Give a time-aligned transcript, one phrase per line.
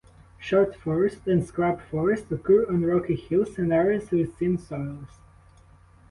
[0.39, 5.19] Short forest and scrub forest occur on rocky hills and areas with thin soils.